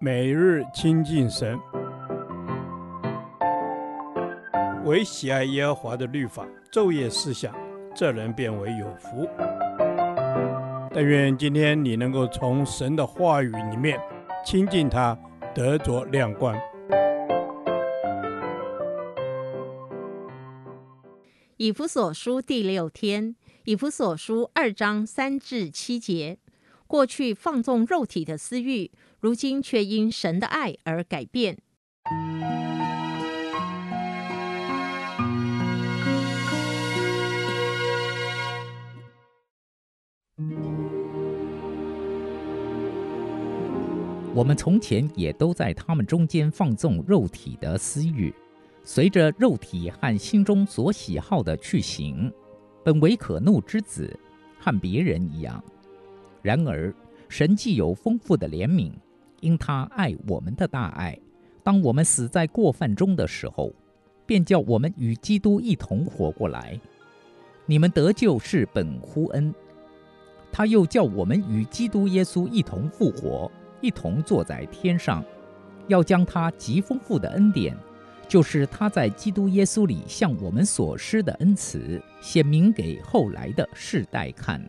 [0.00, 1.58] 每日亲近神，
[4.84, 7.54] 唯喜爱耶和华的律法，昼夜思想，
[7.94, 9.28] 这人便为有福。
[10.92, 14.00] 但愿今天你能够从神的话语里面
[14.44, 15.18] 亲近他，
[15.54, 16.56] 得着亮光。
[21.56, 26.38] 以弗所书第六天，以弗所书二章三至七节。
[26.94, 31.58] 过去放纵肉体的私欲，如今却因神的爱而改变。
[44.32, 48.32] 我们从前也都在他们中间放纵肉体的私欲，
[48.84, 52.32] 随着肉体和心中所喜好的去行，
[52.84, 54.16] 本为可怒之子，
[54.60, 55.60] 和别人一样。
[56.44, 56.92] 然而，
[57.26, 58.92] 神既有丰富的怜悯，
[59.40, 61.18] 因他爱我们的大爱，
[61.62, 63.72] 当我们死在过犯中的时候，
[64.26, 66.78] 便叫我们与基督一同活过来。
[67.64, 69.54] 你们得救是本乎恩，
[70.52, 75.24] 他又叫我们与基督耶稣一同复活，一同坐在天上，
[75.88, 77.74] 要将他极丰富的恩典，
[78.28, 84.62] 就是他在基督耶稣里向我们所施的恩慈，显明给后来的世代看。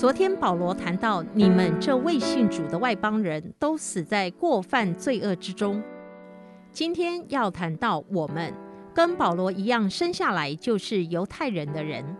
[0.00, 5.82] 昨天保罗谈到，你们这未信主的外邦人都死在过犯罪恶之中。
[6.72, 8.54] 今天要谈到我们
[8.94, 12.16] 跟保罗一样生下来就是犹太人的人，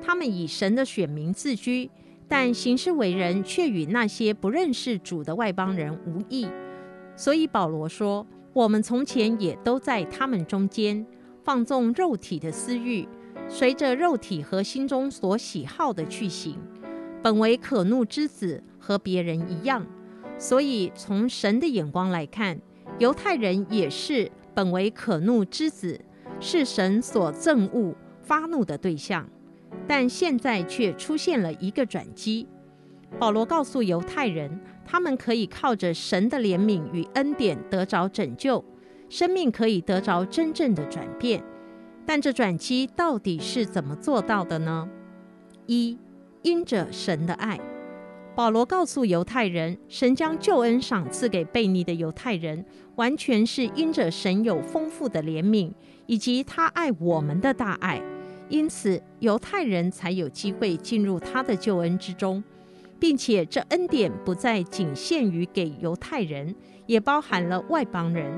[0.00, 1.90] 他们以神的选民自居，
[2.28, 6.46] 但行事为人却与那些不认识主的外邦人无异。
[7.16, 11.04] 所以保罗说，我们从前也都在他们中间
[11.42, 13.08] 放纵肉体的私欲，
[13.48, 16.56] 随着肉体和心中所喜好的去行。
[17.22, 19.84] 本为可怒之子，和别人一样，
[20.38, 22.60] 所以从神的眼光来看，
[22.98, 26.00] 犹太人也是本为可怒之子，
[26.40, 29.28] 是神所憎恶、发怒的对象。
[29.86, 32.46] 但现在却出现了一个转机。
[33.18, 38.64] 保罗告诉犹太人，他们可以靠着神的怜悯与恩典得着拯救，
[39.08, 41.42] 生命可以得着真正的转变。
[42.06, 44.88] 但这转机到底是怎么做到的呢？
[45.66, 45.98] 一。
[46.42, 47.58] 因着神的爱，
[48.34, 55.72] 保罗告诉犹太人，神将救恩赏赐给悖逆的犹太人，完全是因着神有丰富的怜悯，
[56.06, 58.00] 以及他爱我们的大爱，
[58.48, 62.42] 因此犹太人才有机会进入他的救恩之中，
[63.00, 66.54] 并且这恩典不再仅限于给犹太人，
[66.86, 68.32] 也包含了外邦人。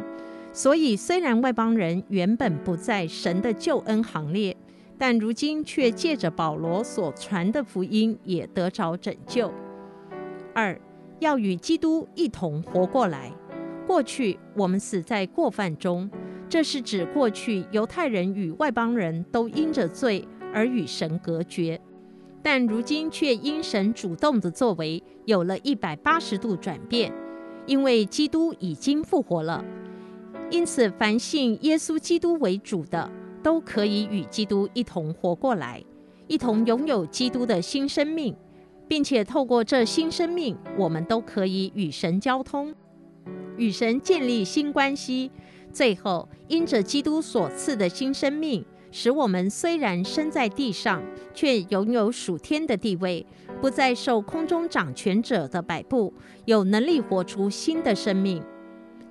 [0.52, 4.56] 所以，虽然外邦人原本不在神的救恩行列。
[5.00, 9.50] 但如今却借着保罗所传的福音，也得着拯救。
[10.52, 10.78] 二，
[11.20, 13.32] 要与基督一同活过来。
[13.86, 16.10] 过去我们死在过犯中，
[16.50, 21.80] 这是指过去犹太人与外邦人都因着罪而与神隔绝，
[22.42, 27.10] 但如今却因神主动的作为，有了一百八十度转变，
[27.64, 29.64] 因为基督已经复活了。
[30.50, 33.10] 因此，凡信耶稣基督为主的，
[33.42, 35.82] 都可以与基督一同活过来，
[36.26, 38.36] 一同拥有基督的新生命，
[38.86, 42.74] 并且透过这新生命，我们都可以与神交通，
[43.56, 45.30] 与神建立新关系。
[45.72, 51.02] 最后，因着基督所赐的新生命，使我们虽然身在地上，
[51.32, 53.24] 却拥有属天的地位，
[53.60, 56.12] 不再受空中掌权者的摆布，
[56.44, 58.42] 有能力活出新的生命。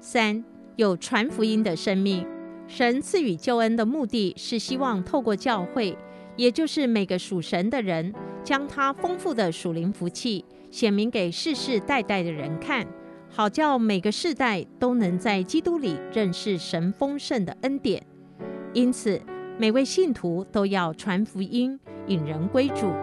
[0.02, 0.44] 三，
[0.76, 2.28] 有传福音的生命。
[2.70, 5.98] 神赐予救恩的目的是希望透过教会，
[6.36, 8.14] 也就是每个属神的人，
[8.44, 12.86] 将他丰富的属灵福气显明给世世代代的人看，
[13.28, 18.06] 好叫每个世代都能在基督里认识神丰盛的恩典。
[18.72, 19.20] 因此，
[19.58, 22.94] 每位信徒都要传福音，引人归主。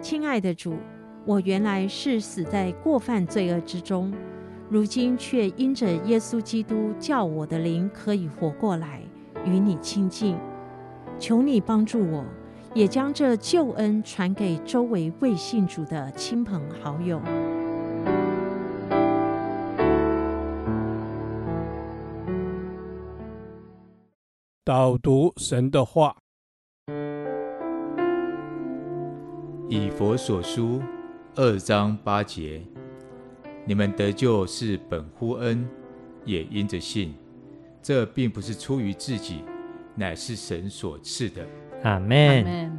[0.00, 0.78] 亲爱的主，
[1.26, 4.10] 我原来是死在过犯罪恶之中。
[4.70, 9.02] 如今却因着耶稣基督，叫我的灵可以活过来，
[9.46, 10.36] 与你亲近。
[11.18, 12.22] 求你帮助我，
[12.74, 17.18] 也将这救恩传给周围未信主的亲朋好友。
[24.62, 26.14] 导读神的话，
[29.70, 30.82] 以佛所书
[31.36, 32.62] 二章八节。
[33.68, 35.68] 你们得救是本乎恩，
[36.24, 37.12] 也因着信。
[37.82, 39.42] 这并不是出于自己，
[39.94, 41.42] 乃是神所赐的；
[41.82, 42.72] 阿门。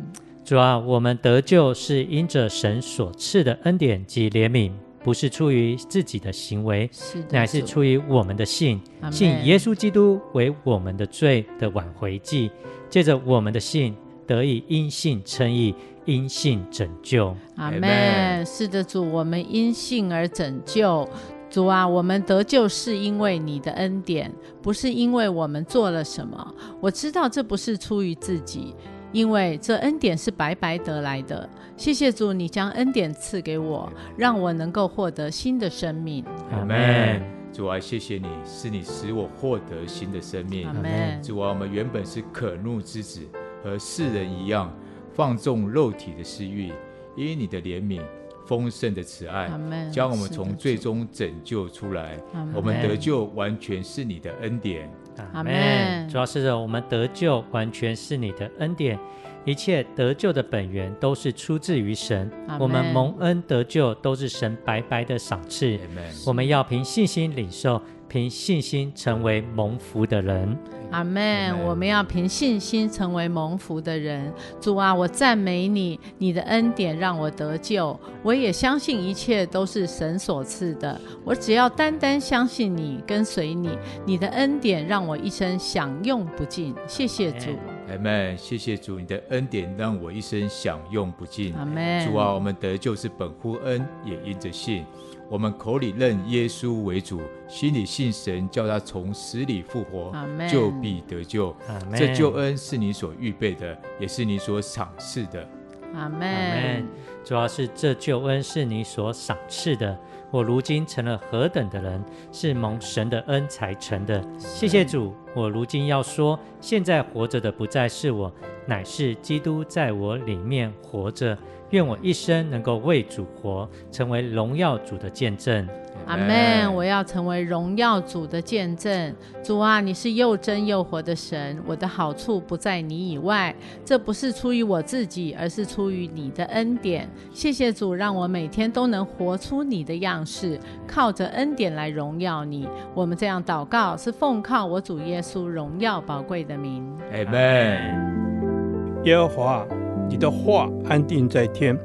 [0.44, 4.72] 主啊，我们得救是因着神所赐的恩典及怜悯，
[5.04, 8.82] 不是出于自己的行为，是乃是出于我们的信，
[9.12, 12.50] 信耶稣基督为我们的罪的挽回祭，
[12.90, 13.96] 借着我们的信
[14.26, 15.76] 得以因信称义，
[16.10, 17.36] 因信拯救。
[17.56, 18.46] 阿们门。
[18.46, 21.08] 是的，主，我们因信而拯救。
[21.50, 26.56] 主啊，我们得救是因为你的恩典，不是因为我们做了什么。
[26.80, 28.76] 我知道这不是出于自己，
[29.12, 31.50] 因为这恩典是白白得来的。
[31.76, 36.24] 谢谢主，你将恩典赐给我，让我能够获得新的生命。
[36.52, 37.22] 阿阿门。
[37.52, 40.74] 主啊，谢谢你，是你使我获得新的生命阿。
[40.74, 41.20] 门。
[41.24, 43.22] 主啊，我们原本是可怒之子，
[43.64, 44.72] 和世人一样，
[45.20, 46.72] 放纵肉体的私欲，
[47.18, 48.02] 因你的怜悯。
[48.46, 49.52] 丰盛的慈爱
[49.92, 52.18] 将我们从最终拯救出来。
[52.56, 54.90] 我们得救完全是你的恩典。
[55.34, 56.08] 阿门。
[56.08, 58.98] 主要是我们得救完全是你的恩典，
[59.46, 62.30] 一切得救的本源都是出自于神。
[62.60, 65.80] 我们蒙恩得救都是神白白的赏赐。
[66.26, 70.58] 我们要凭信心领受，凭信心成为蒙福的人。
[70.92, 71.56] 阿门！
[71.66, 74.34] 我们要凭信心成为蒙福的人。
[74.60, 77.98] 主啊，我赞美你，你的恩典让我得救。
[78.24, 81.00] 我也相信一切都是神所赐的。
[81.24, 86.74] 我只要单单相信你，跟随你，你的恩典让我一生享用不尽。
[86.88, 87.52] 谢谢主。
[87.90, 88.38] 阿门！
[88.38, 91.54] 谢谢主，你的恩典让我一生享用不尽。
[91.56, 92.06] 阿门！
[92.06, 94.86] 主啊，我们得救是本乎恩，也因着信。
[95.28, 100.12] 我们口里认耶稣为主，心里信神，叫他从死里复活，
[100.52, 101.56] 就必得救。
[101.96, 105.48] 这救恩是你所预备的，也是你所赏赐的。
[105.94, 106.86] 阿门。
[107.30, 109.96] 主要是这救恩是你所赏赐的。
[110.32, 114.20] 我如今成了何等的人，是蒙神的恩才成的。
[114.40, 115.14] 谢谢主。
[115.36, 118.34] 我如今要说，现在活着的不再是我，
[118.66, 121.38] 乃是基督在我里面活着。
[121.70, 125.68] 愿我一生能够为主活，成为荣耀主的见证。
[126.08, 126.74] 阿门！
[126.74, 129.16] 我要成为荣耀主的见证。
[129.44, 133.56] 主啊，你是又真又活的神，我的好处不在你以外。
[133.86, 137.08] 这不是出于我自己，而是出于你的恩典。
[137.32, 142.68] 谢谢主，让我每天都能活出你的样式，靠着恩典来荣耀你。
[142.94, 146.84] 我们这样祷告，是奉靠我主耶稣荣耀宝贵的名。
[147.12, 149.04] 阿门。
[149.04, 149.68] 耶和华。
[150.10, 151.78] 你的话安定在天，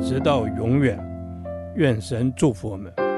[0.00, 0.96] 直到永远。
[1.74, 3.11] 愿神祝福我们。